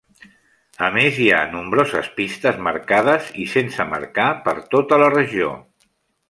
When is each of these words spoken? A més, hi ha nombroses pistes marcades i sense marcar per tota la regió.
A 0.85 0.87
més, 0.93 1.19
hi 1.25 1.27
ha 1.31 1.41
nombroses 1.51 2.09
pistes 2.19 2.57
marcades 2.69 3.29
i 3.45 3.49
sense 3.53 3.87
marcar 3.93 4.27
per 4.49 4.57
tota 4.77 5.01
la 5.05 5.13
regió. 5.17 5.53